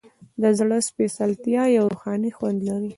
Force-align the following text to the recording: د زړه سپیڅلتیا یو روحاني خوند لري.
د 0.41 0.43
زړه 0.59 0.77
سپیڅلتیا 0.87 1.63
یو 1.77 1.85
روحاني 1.93 2.31
خوند 2.37 2.59
لري. 2.67 2.89